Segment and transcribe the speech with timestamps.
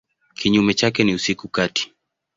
[0.33, 1.93] Kinyume chake ni usiku kati.